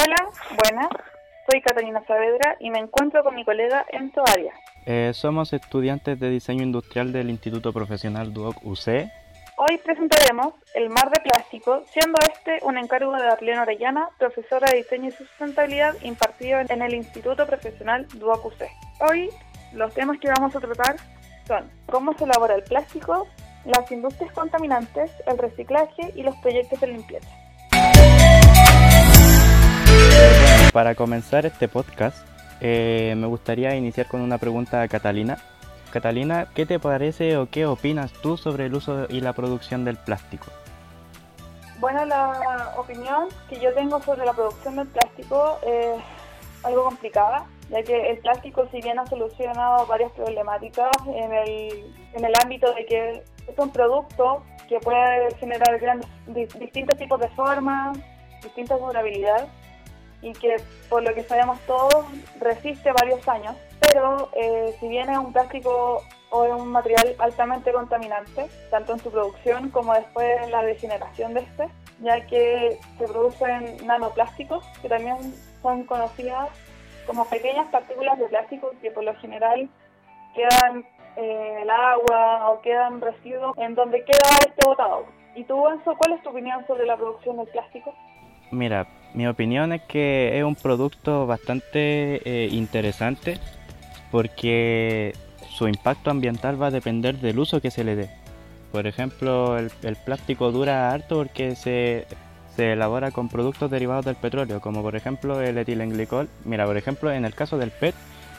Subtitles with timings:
[0.00, 0.30] Hola,
[0.62, 0.90] buenas.
[1.50, 4.54] Soy Catalina Saavedra y me encuentro con mi colega Enzo Arias.
[4.86, 9.10] Eh, somos estudiantes de diseño industrial del Instituto Profesional Duoc UC.
[9.56, 14.76] Hoy presentaremos El mar de plástico, siendo este un encargo de Arlene Orellana, profesora de
[14.76, 18.62] diseño y sustentabilidad impartido en el Instituto Profesional Duoc UC.
[19.10, 19.30] Hoy
[19.72, 20.94] los temas que vamos a tratar
[21.48, 23.26] son cómo se elabora el plástico,
[23.64, 27.37] las industrias contaminantes, el reciclaje y los proyectos de limpieza.
[30.72, 32.26] Para comenzar este podcast,
[32.60, 35.38] eh, me gustaría iniciar con una pregunta a Catalina.
[35.90, 39.96] Catalina, ¿qué te parece o qué opinas tú sobre el uso y la producción del
[39.96, 40.46] plástico?
[41.80, 46.02] Bueno, la opinión que yo tengo sobre la producción del plástico es
[46.64, 52.24] algo complicada, ya que el plástico, si bien ha solucionado varias problemáticas en el, en
[52.24, 53.10] el ámbito de que
[53.46, 57.96] es un producto que puede generar grandes, distintos tipos de formas,
[58.42, 59.46] distintas durabilidades,
[60.22, 60.56] y que
[60.88, 62.06] por lo que sabemos todos
[62.40, 67.72] resiste varios años, pero eh, si bien es un plástico o es un material altamente
[67.72, 71.68] contaminante, tanto en su producción como después en la degeneración de este,
[72.00, 75.16] ya que se producen nanoplásticos que también
[75.62, 76.48] son conocidas
[77.06, 79.68] como pequeñas partículas de plástico que por lo general
[80.34, 80.84] quedan
[81.16, 85.06] eh, el agua o quedan residuos en donde queda este botado.
[85.34, 87.94] ¿Y tú, Enzo, cuál es tu opinión sobre la producción del plástico?
[88.50, 93.38] Mira, mi opinión es que es un producto bastante eh, interesante
[94.10, 95.14] porque
[95.50, 98.10] su impacto ambiental va a depender del uso que se le dé.
[98.72, 102.06] Por ejemplo, el, plástico dura harto porque se,
[102.54, 106.28] se, elabora con productos derivados del petróleo, como por ejemplo el etilenglicol.
[106.44, 107.94] Mira, por ejemplo, en el caso del PET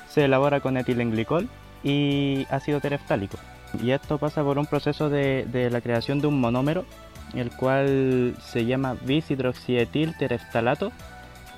[0.08, 1.50] se elabora con etilenglicol
[1.84, 3.38] y ácido tereftálico.
[3.82, 6.86] Y esto pasa por un proceso de, de la creación de un monómero
[7.34, 10.92] el cual se llama bis-hidroxietil tereftalato.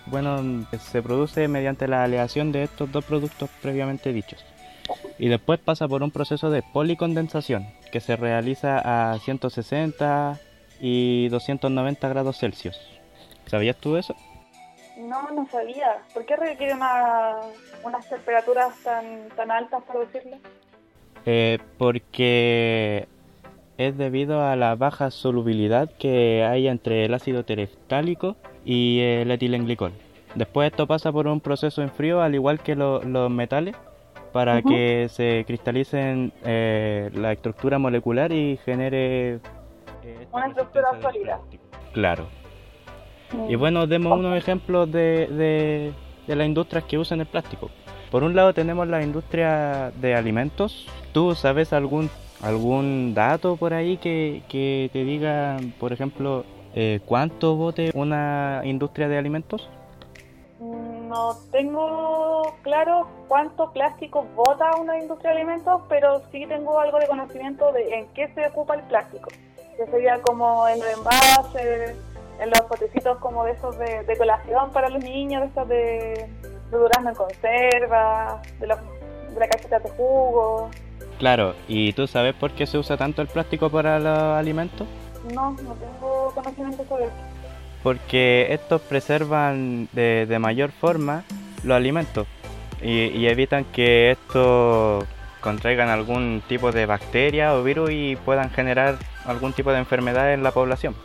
[0.08, 4.44] Bueno, se produce mediante la aleación de estos dos productos previamente dichos.
[5.18, 10.40] Y después pasa por un proceso de policondensación que se realiza a 160
[10.80, 12.80] y 290 grados Celsius.
[13.46, 14.16] ¿Sabías tú eso?
[14.98, 16.02] No, no sabía.
[16.14, 20.38] ¿Por qué requiere unas temperaturas tan, tan altas para producirlo?
[21.26, 23.08] Eh, porque
[23.88, 29.92] es debido a la baja solubilidad que hay entre el ácido tereftálico y el etilenglicol.
[30.36, 33.75] Después esto pasa por un proceso en frío, al igual que los metales,
[34.31, 39.40] para que se cristalicen eh, la estructura molecular y genere...
[40.03, 41.40] Eh, Una estructura sólida.
[41.92, 42.28] Claro.
[43.50, 45.92] Y bueno, demos unos ejemplos de, de,
[46.28, 47.69] de las industrias que usan el plástico.
[48.09, 50.88] Por un lado tenemos la industria de alimentos.
[51.13, 52.09] ¿Tú sabes algún
[52.41, 56.44] algún dato por ahí que, que te diga, por ejemplo,
[56.74, 59.69] eh, cuánto bote una industria de alimentos?
[60.59, 67.07] No tengo claro cuánto plástico bota una industria de alimentos, pero sí tengo algo de
[67.07, 69.30] conocimiento de en qué se ocupa el plástico.
[69.75, 71.96] Que sería como en los envases,
[72.40, 76.30] en los potecitos como de esos de, de colación para los niños, de esos de,
[76.72, 78.80] durazno en conserva, de, los,
[79.34, 80.69] de la cajita de jugo.
[81.22, 84.88] Claro, ¿y tú sabes por qué se usa tanto el plástico para los alimentos?
[85.32, 87.14] No, no tengo conocimiento sobre eso.
[87.84, 91.24] Porque estos preservan de, de mayor forma
[91.64, 92.26] los alimentos
[92.81, 95.06] y, evitan que estos
[95.42, 100.42] contraigan algún tipo de bacteria o virus y puedan generar algún tipo de enfermedad en
[100.42, 100.96] la población.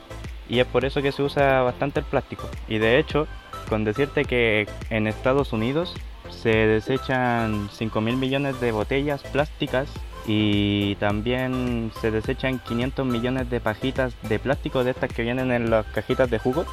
[0.48, 2.48] Y es por eso que se usa bastante el plástico.
[2.68, 3.26] Y de hecho,
[3.68, 5.94] con decirte que en Estados Unidos
[6.42, 9.88] se desechan 5 mil millones de botellas plásticas
[10.26, 15.70] y también se desechan 500 millones de pajitas de plástico de estas que vienen en
[15.70, 16.64] las cajitas de jugo.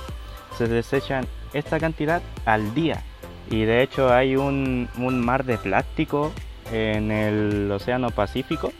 [0.57, 3.03] Se desechan esta cantidad al día
[3.49, 6.31] y de hecho hay un, un mar de plástico
[6.71, 8.71] en el Océano Pacífico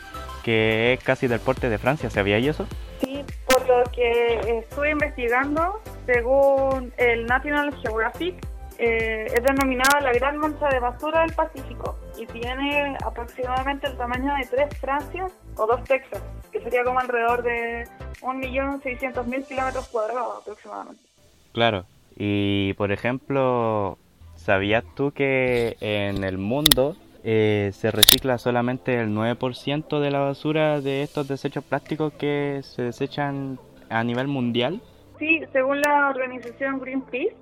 [0.43, 2.67] que es casi del porte de Francia, ¿sabía eso?
[3.01, 8.35] Sí, por lo que estuve investigando, según el National Geographic,
[8.83, 14.33] eh, es denominada la Gran Mancha de Basura del Pacífico y tiene aproximadamente el tamaño
[14.35, 16.21] de tres Francias o dos Texas,
[16.51, 17.87] que sería como alrededor de
[18.21, 21.01] 1.600.000 kilómetros cuadrados aproximadamente.
[21.53, 21.85] Claro,
[22.17, 23.97] y por ejemplo,
[24.35, 30.81] ¿sabías tú que en el mundo eh, se recicla solamente el 9% de la basura
[30.81, 33.59] de estos desechos plásticos que se desechan
[33.89, 34.81] a nivel mundial?
[35.19, 37.35] Sí, según la organización Greenpeace,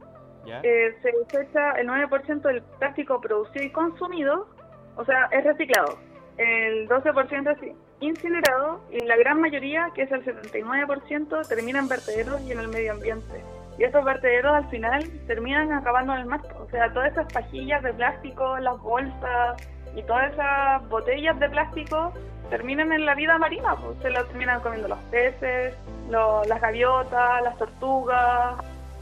[0.45, 4.47] eh, se desecha el 9% del plástico producido y consumido,
[4.95, 5.97] o sea, es reciclado.
[6.37, 12.41] El 12% es incinerado y la gran mayoría, que es el 79%, termina en vertederos
[12.41, 13.43] y en el medio ambiente.
[13.77, 16.41] y esos vertederos al final terminan acabando en el mar.
[16.59, 22.13] O sea, todas esas pajillas de plástico, las bolsas y todas esas botellas de plástico
[22.49, 25.73] terminan en la vida marina, pues se lo terminan comiendo los peces,
[26.09, 28.55] las gaviotas, las tortugas,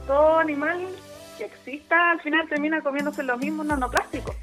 [0.06, 0.88] todo animal
[1.40, 4.36] que exista al final termina comiéndose los mismos nanoplásticos.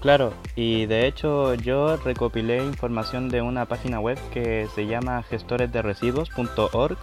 [0.00, 6.98] Claro, y de hecho yo recopilé información de una página web que se llama gestoresderesiduos.org,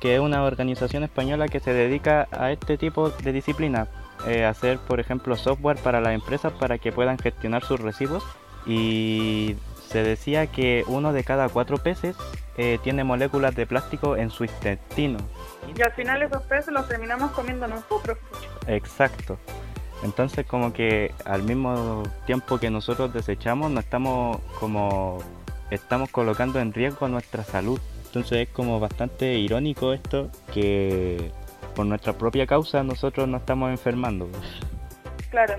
[0.00, 3.88] que es una organización española que se dedica a este tipo de disciplina,
[4.26, 8.24] eh, hacer por ejemplo software para las empresas para que puedan gestionar sus residuos
[8.66, 9.56] y
[9.88, 12.16] se decía que uno de cada cuatro peces
[12.56, 15.18] eh, tiene moléculas de plástico en su intestino.
[15.76, 18.18] Y al final esos peces los terminamos comiendo nosotros.
[18.66, 19.38] Exacto.
[20.02, 25.18] Entonces como que al mismo tiempo que nosotros desechamos, no estamos como
[25.70, 27.80] estamos colocando en riesgo nuestra salud.
[28.06, 31.30] Entonces es como bastante irónico esto que
[31.74, 34.28] por nuestra propia causa nosotros nos estamos enfermando.
[35.30, 35.56] Claro.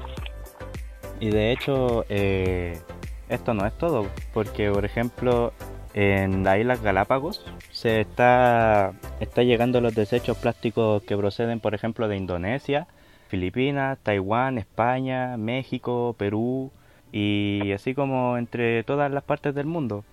[1.19, 2.79] Y de hecho eh,
[3.27, 5.53] esto no es todo, porque por ejemplo
[5.93, 12.07] en las Islas Galápagos se está, está llegando los desechos plásticos que proceden por ejemplo
[12.07, 12.87] de Indonesia
[13.29, 16.71] Filipinas, Taiwán, España, México, Perú
[17.11, 20.03] y así como entre todas las partes del mundo.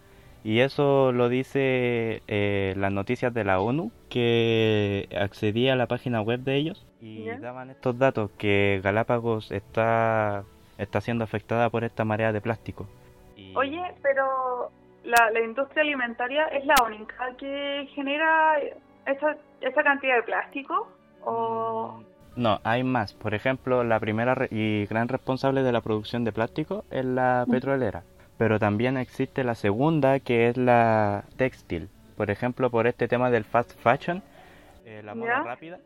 [0.45, 6.21] Y eso lo dice eh, las noticias de la ONU, que accedí a la página
[6.21, 10.45] web de ellos y daban estos datos que Galápagos está,
[10.79, 12.87] está siendo afectada por esta marea de plástico.
[13.55, 14.71] Oye, pero
[15.07, 18.59] la, la, industria alimentaria es la única que genera
[19.07, 20.89] esa, esa cantidad de plástico
[21.25, 22.01] o...
[22.01, 23.15] Mm, no, hay más.
[23.15, 28.03] Por ejemplo, la primera y gran responsable de la producción de plástico es la petrolera.
[28.37, 31.89] Pero también existe la segunda, que es la textil.
[32.17, 34.23] Por ejemplo, por este tema del fast fashion,
[34.85, 35.79] eh, la moda rápida,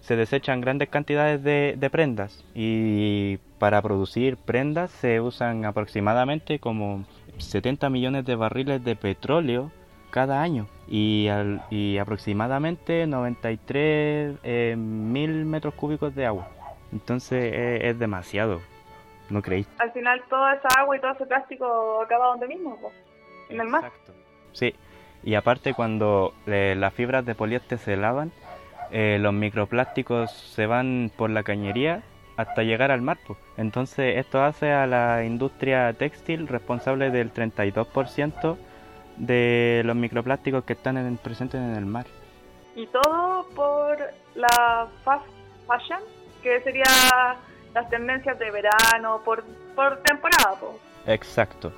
[0.00, 2.44] se desechan grandes cantidades de, de prendas.
[2.54, 7.04] Y para producir prendas se usan aproximadamente como
[7.38, 9.70] 70 millones de barriles de petróleo
[10.10, 16.48] cada año y, al, y aproximadamente 93 eh, mil metros cúbicos de agua.
[16.92, 17.52] Entonces
[17.82, 18.60] es demasiado,
[19.28, 19.68] ¿no creéis?
[19.78, 22.78] Al final toda esa agua y todo ese plástico acaba donde mismo,
[23.48, 23.84] en el mar.
[23.84, 24.12] Exacto.
[24.52, 24.74] Sí,
[25.26, 28.30] y aparte cuando eh, las fibras de poliéster se lavan,
[28.92, 32.02] eh, los microplásticos se van por la cañería
[32.36, 33.18] hasta llegar al mar.
[33.56, 38.56] Entonces esto hace a la industria textil responsable del 32%
[39.16, 42.06] de los microplásticos que están presentes en el mar.
[42.74, 43.98] Y todo por
[44.34, 45.24] la fast
[45.66, 46.00] fashion,
[46.42, 46.84] que sería
[47.74, 49.44] las tendencias de verano, por,
[49.74, 50.58] por temporada.
[51.06, 51.72] Exacto.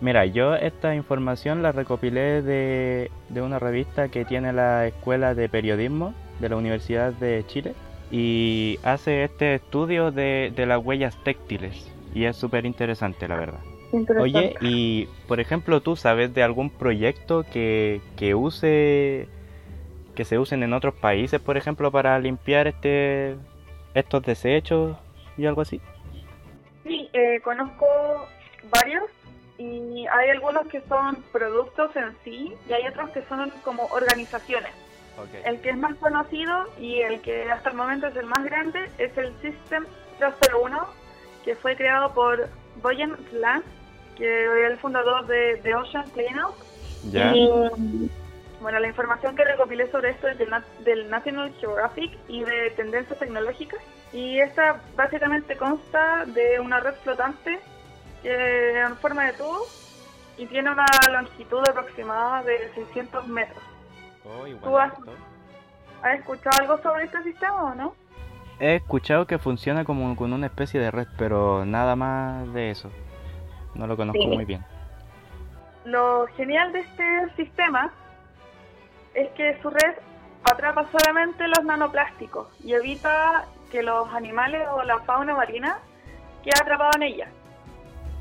[0.00, 5.48] Mira, yo esta información la recopilé de, de una revista que tiene la Escuela de
[5.48, 7.74] Periodismo de la Universidad de Chile
[8.16, 13.58] y hace este estudio de, de las huellas textiles y es súper interesante la verdad.
[14.20, 19.26] Oye, y por ejemplo, ¿tú sabes de algún proyecto que, que use
[20.14, 23.34] que se usen en otros países, por ejemplo, para limpiar este
[23.94, 24.96] estos desechos
[25.36, 25.80] y algo así?
[26.84, 27.84] Sí, eh, conozco
[28.70, 29.10] varios
[29.58, 34.83] y hay algunos que son productos en sí y hay otros que son como organizaciones.
[35.44, 38.90] El que es más conocido y el que hasta el momento es el más grande
[38.98, 39.86] es el System
[40.18, 40.86] 301
[41.44, 42.48] que fue creado por
[42.82, 43.68] Boyan Lance
[44.16, 46.54] que es el fundador de, The Ocean Cleanup.
[47.12, 48.10] Y
[48.60, 53.80] bueno, la información que recopilé sobre esto es del, National Geographic y de Tendencias Tecnológicas.
[54.12, 57.58] Y esta básicamente consta de una red flotante
[58.22, 59.66] que en forma de tubo
[60.38, 63.62] y tiene una longitud aproximada de 600 metros.
[64.24, 64.92] Oh, ¿Tú has,
[66.02, 67.94] has, escuchado algo sobre este sistema o no?
[68.58, 72.90] He escuchado que funciona como con una especie de red, pero nada más de eso.
[73.74, 74.64] No lo conozco muy bien.
[75.84, 77.92] Lo genial de este sistema
[79.12, 79.94] es que su red
[80.44, 85.78] atrapa solamente los nanoplásticos y evita que los animales o la fauna marina
[86.42, 87.28] quede atrapado en ella.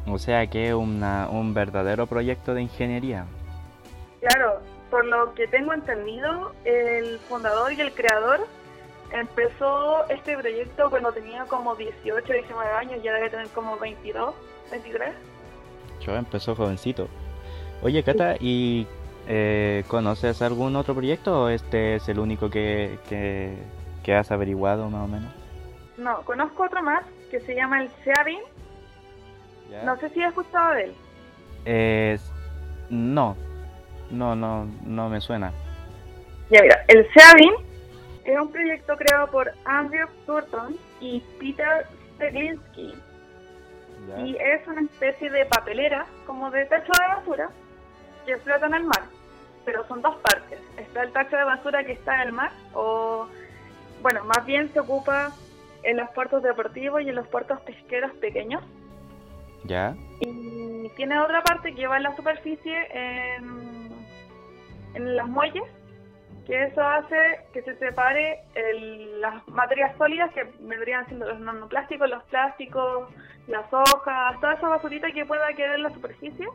[0.07, 3.25] O sea que es un verdadero proyecto de ingeniería.
[4.19, 4.61] Claro,
[4.93, 8.45] por lo que tengo entendido, el fundador y el creador
[9.09, 14.35] empezó este proyecto cuando tenía como 18, 19 años, ya debe tener como 22,
[14.69, 15.15] 23
[16.11, 17.07] empezó jovencito.
[17.81, 18.85] Oye, Cata, ¿y
[19.27, 25.05] eh, conoces algún otro proyecto o este es el único que, que, has averiguado más
[25.05, 25.33] o menos?
[25.97, 28.41] No, conozco otro más que se llama el Seabin.
[29.83, 30.95] No sé si has escuchado de él.
[31.65, 32.19] Eh,
[32.91, 33.35] no,
[34.13, 35.51] no, no, no me suena.
[36.49, 37.53] Ya mira, el Seabin
[38.23, 42.93] Es un proyecto creado por Andrew Thornton y Peter Steglinsky.
[44.23, 47.49] Y es una especie de papelera, como de tacho de basura,
[48.25, 49.03] que flota en el mar.
[49.65, 50.59] Pero son dos partes.
[50.77, 53.27] Está el tacho de basura que está en el mar, o,
[54.01, 55.31] bueno, más bien se ocupa
[55.83, 58.61] en los puertos deportivos y en los puertos pesqueros pequeños.
[59.63, 59.95] Ya.
[60.19, 63.82] Y tiene otra parte que va en la superficie, en,
[64.93, 65.63] en los muelles,
[66.45, 68.41] que eso hace que se separe
[69.19, 73.09] las materias sólidas que vendrían siendo los nanoplásticos, los plásticos,
[73.47, 76.47] las hojas, toda esa basurita que pueda quedar en la superficie,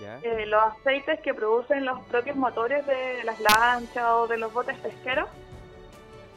[0.00, 4.76] eh, los aceites que producen los propios motores de las lanchas o de los botes
[4.78, 5.28] pesqueros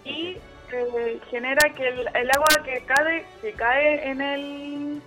[0.05, 0.38] y
[0.72, 5.01] eh, genera que el, agua que cae, que cae en el,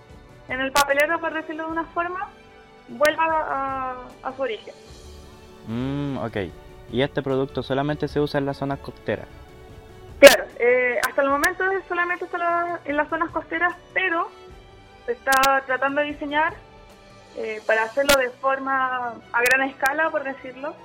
[0.49, 2.29] en el papelero, por decirlo de una forma,
[2.89, 4.73] vuelva a, a su origen.
[5.67, 6.37] Mm, ok.
[6.91, 9.27] ¿Y este producto solamente se usa en las zonas costeras?
[10.19, 14.29] Claro, eh, hasta el momento solamente está en las zonas costeras, pero
[15.05, 16.53] se está tratando de diseñar
[17.35, 20.75] eh, para hacerlo de forma a gran escala, por decirlo,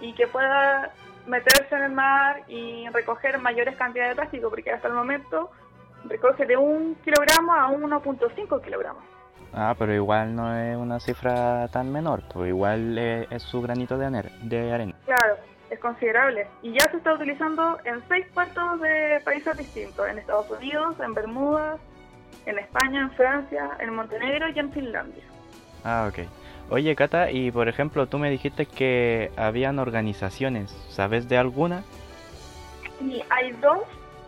[0.00, 0.92] y que pueda
[1.26, 5.50] meterse en el mar y recoger mayores cantidades de plástico, porque hasta el momento
[6.04, 9.02] recoge de un kilogramo a 1.5 kilogramos.
[9.52, 14.30] Ah, pero igual no es una cifra tan menor, pues igual es, su granito de,
[14.42, 14.94] de arena.
[15.06, 15.36] Claro,
[15.70, 16.46] es considerable.
[16.62, 21.14] Y ya se está utilizando en seis puertos de países distintos, en Estados Unidos, en
[21.14, 21.80] Bermudas,
[22.44, 25.24] en España, en Francia, en Montenegro y en Finlandia.
[25.84, 26.26] Ah, ok.
[26.68, 31.84] Oye, Cata, y por ejemplo, tú me dijiste que habían organizaciones, ¿sabes de alguna?
[32.98, 33.82] Sí, hay dos,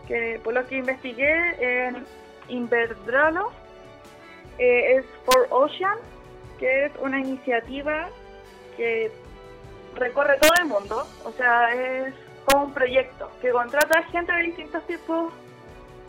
[0.07, 2.07] que por lo que investigué, en
[2.49, 3.51] Inverdrolo
[4.59, 5.99] eh, es For Ocean,
[6.59, 8.09] que es una iniciativa
[8.77, 9.11] que
[9.95, 14.87] recorre todo el mundo, o sea, es como un proyecto que contrata gente de distintos
[14.87, 15.33] tipos,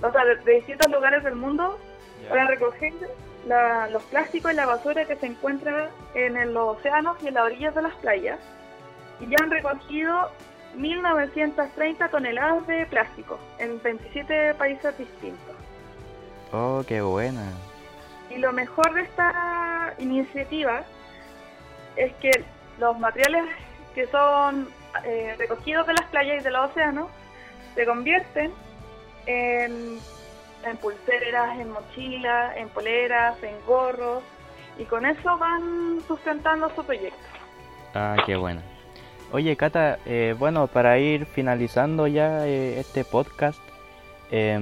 [0.02, 1.78] o sea, de, distintos lugares del mundo
[2.28, 2.94] para recoger
[3.92, 7.76] los plásticos y la basura que se encuentra en los océanos y en las orillas
[7.76, 8.40] de las playas.
[9.20, 10.30] Y ya han recogido
[10.78, 15.56] 1.930 toneladas de plástico en 27 países distintos.
[16.52, 17.44] Oh, qué buena.
[18.30, 20.84] Y lo mejor de esta iniciativa
[21.96, 22.32] es que
[22.80, 23.44] los materiales
[23.94, 24.70] que son
[25.04, 27.10] eh, recogidos de las playas y de los océanos
[27.76, 28.52] se convierten
[29.26, 30.00] en,
[30.82, 34.24] pulseras, en mochilas, en poleras, en gorros
[34.78, 37.18] y con eso van sustentando su proyecto.
[37.94, 38.62] Ah, qué bueno.
[39.32, 43.62] Oye, Cata, eh, bueno, para ir finalizando ya eh, este podcast,
[44.32, 44.58] eh,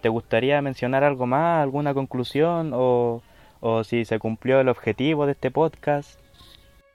[0.00, 3.22] ¿Te gustaría mencionar algo más, alguna conclusión o,
[3.60, 6.18] o si se cumplió el objetivo de este podcast?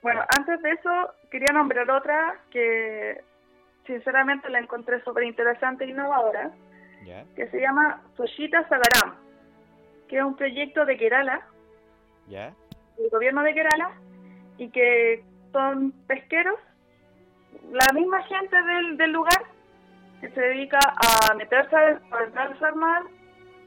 [0.02, 0.90] Bueno, antes de eso
[1.30, 3.22] quería nombrar otra que
[3.86, 6.50] sinceramente la encontré súper interesante e innovadora,
[7.36, 9.16] que se llama Soshita Sagaram,
[10.08, 11.46] que es un proyecto de Kerala,
[12.28, 12.52] ¿Ya?
[12.98, 13.92] del gobierno de Kerala,
[14.58, 15.22] y que
[15.52, 16.58] son pesqueros,
[17.70, 19.55] la misma gente del, del lugar
[20.20, 23.02] que se dedica a meterse, a entrarse al mar,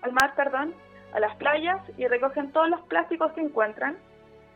[0.01, 0.73] al mar, perdón,
[1.13, 3.97] a las playas y recogen todos los plásticos que encuentran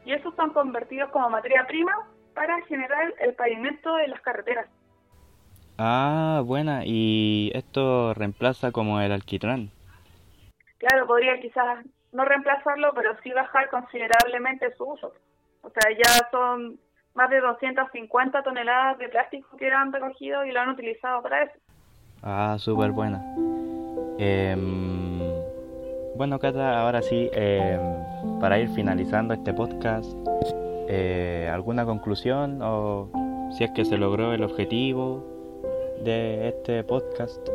[0.06, 1.94] y esos son convertidos como materia prima
[2.34, 4.68] para generar el pavimento de las carreteras.
[5.78, 9.72] Ah, buena, y esto reemplaza como el alquitrán.
[10.78, 15.14] Claro, podría quizás no reemplazarlo, pero sí bajar considerablemente su uso.
[15.62, 16.78] O sea, ya son
[17.16, 21.54] más de 250 toneladas de plástico que han recogido y lo han utilizado para eso.
[22.26, 23.22] Ah, súper buena.
[24.18, 25.20] Em,
[26.16, 30.10] bueno, Cata, ahora sí, em, para ir finalizando este podcast,
[30.88, 33.10] eh, ¿alguna conclusión o
[33.52, 35.22] si es que se logró el objetivo
[36.06, 37.46] de este podcast?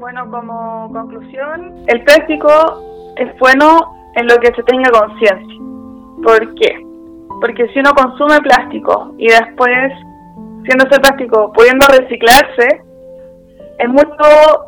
[0.00, 5.60] Bueno, como conclusión, el plástico es bueno en lo que se tenga conciencia.
[6.22, 6.82] ¿Por qué?
[7.42, 9.92] Porque si uno consume plástico y después,
[10.64, 12.86] siendo ese plástico pudiendo reciclarse,
[13.78, 14.66] es mucho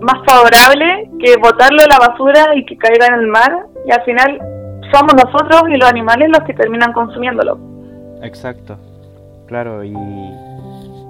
[0.00, 4.02] más favorable que botarlo a la basura y que caiga en el mar y al
[4.02, 4.38] final
[4.92, 7.58] somos nosotros y los animales los que terminan consumiéndolo.
[8.22, 8.76] Exacto,
[9.46, 9.94] claro, y,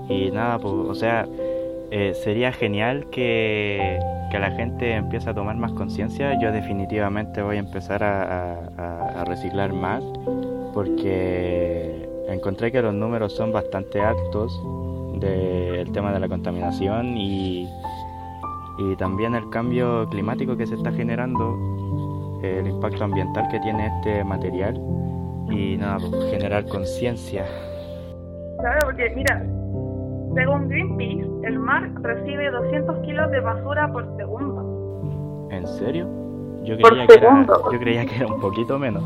[0.09, 1.27] y nada, pues, o sea,
[1.91, 3.99] eh, sería genial que,
[4.31, 6.39] que, la gente empiece a tomar más conciencia.
[6.41, 8.59] Yo definitivamente voy a empezar a,
[9.21, 10.03] a reciclar más
[10.73, 14.61] porque encontré que los números son bastante altos
[15.21, 17.69] del tema de la contaminación y,
[18.79, 24.25] y también el cambio climático que se está generando, el impacto ambiental que tiene este
[24.25, 24.75] material
[25.51, 27.45] y nada, pues, generar conciencia.
[28.59, 29.43] Claro, porque mira,
[30.35, 35.49] Según Greenpeace, el mar recibe 200 kilos de basura por segundo.
[35.51, 36.09] ¿En serio?
[36.65, 39.03] Yo creía, que era, yo creía que era un poquito menos.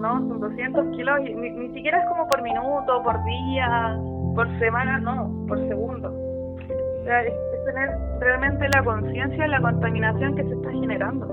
[0.00, 3.98] No, son 200 kilos y ni, ni siquiera es como por minuto, por día,
[4.36, 6.08] por semana, no, por segundo.
[6.08, 7.32] O sea, es,
[7.64, 7.90] tener
[8.20, 11.26] realmente la conciencia de la contaminación que se está generando.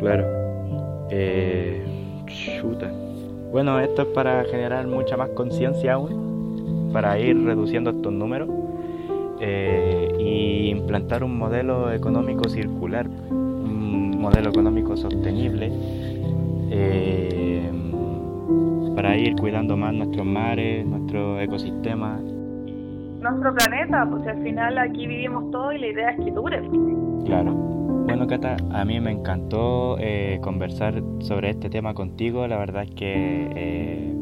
[0.00, 0.24] Claro.
[1.10, 1.82] Eh,
[2.26, 2.90] chuta.
[3.50, 8.48] Bueno, esto es para generar mucha más conciencia aún, para ir reduciendo estos números
[9.40, 15.70] eh, y implantar un modelo económico circular, un modelo económico sostenible
[16.70, 17.70] eh,
[18.94, 22.20] para ir cuidando más nuestros mares, nuestro ecosistema.
[23.20, 26.60] Nuestro planeta, pues al final aquí vivimos todo y la idea es que dure.
[27.24, 27.52] Claro.
[28.04, 32.46] Bueno, Cata, a mí me encantó eh, conversar sobre este tema contigo.
[32.48, 34.14] La verdad es que eh,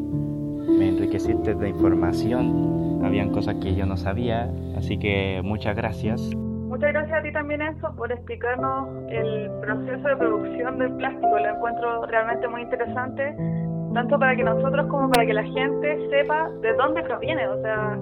[0.68, 3.00] me enriqueciste de información.
[3.02, 6.20] Habían cosas que yo no sabía, así que muchas gracias.
[6.70, 11.38] Muchas gracias a ti también, Enzo, por explicarnos el proceso de producción del plástico.
[11.38, 13.34] Lo encuentro realmente muy interesante,
[13.94, 17.99] tanto para que nosotros como para que la gente sepa de dónde proviene, o sea,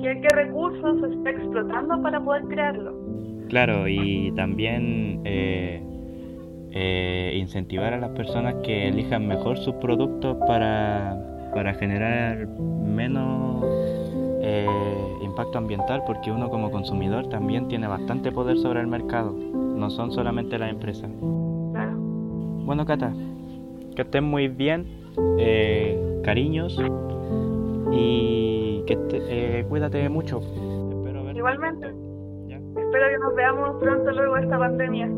[0.00, 2.94] qué, qué recursos se está explotando para poder crearlo.
[3.48, 5.82] Claro, y también eh,
[6.70, 11.16] eh, incentivar a las personas que elijan mejor sus productos para,
[11.54, 13.64] para generar menos
[14.42, 14.66] eh,
[15.22, 20.10] impacto ambiental, porque uno como consumidor también tiene bastante poder sobre el mercado, no son
[20.10, 21.10] solamente las empresas.
[21.72, 21.96] Claro.
[21.96, 23.12] Bueno, Cata,
[23.94, 25.03] que estén muy bien,
[25.38, 26.78] eh, cariños
[27.92, 30.40] y que te- eh, cuídate mucho.
[30.40, 31.86] Espero Igualmente.
[32.76, 35.10] Espero que nos veamos pronto luego de esta pandemia.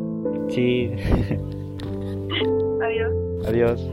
[0.48, 0.90] Sí,
[2.82, 3.12] Adiós.
[3.48, 3.90] adiós.